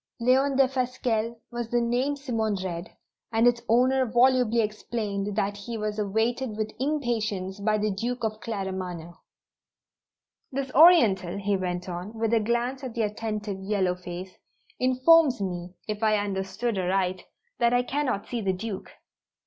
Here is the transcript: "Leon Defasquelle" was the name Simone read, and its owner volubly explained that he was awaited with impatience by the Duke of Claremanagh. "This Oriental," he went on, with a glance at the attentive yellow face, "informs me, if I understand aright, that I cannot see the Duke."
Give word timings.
"Leon 0.19 0.57
Defasquelle" 0.57 1.35
was 1.51 1.69
the 1.69 1.79
name 1.79 2.15
Simone 2.15 2.55
read, 2.65 2.89
and 3.31 3.45
its 3.45 3.61
owner 3.69 4.03
volubly 4.03 4.59
explained 4.59 5.35
that 5.35 5.55
he 5.55 5.77
was 5.77 5.99
awaited 5.99 6.57
with 6.57 6.73
impatience 6.79 7.59
by 7.59 7.77
the 7.77 7.91
Duke 7.91 8.23
of 8.23 8.39
Claremanagh. 8.39 9.13
"This 10.51 10.71
Oriental," 10.73 11.37
he 11.37 11.55
went 11.55 11.87
on, 11.87 12.13
with 12.17 12.33
a 12.33 12.39
glance 12.39 12.83
at 12.83 12.95
the 12.95 13.03
attentive 13.03 13.59
yellow 13.59 13.93
face, 13.93 14.39
"informs 14.79 15.39
me, 15.39 15.75
if 15.87 16.01
I 16.01 16.17
understand 16.17 16.79
aright, 16.79 17.25
that 17.59 17.71
I 17.71 17.83
cannot 17.83 18.25
see 18.25 18.41
the 18.41 18.53
Duke." 18.53 18.89